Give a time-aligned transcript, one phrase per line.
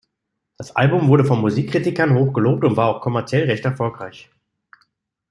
[0.57, 4.31] Das Album wurde von Musikkritikern hochgelobt und war auch kommerziell recht erfolgreich.